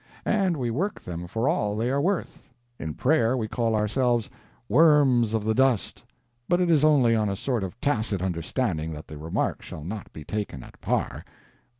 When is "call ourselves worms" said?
3.47-5.35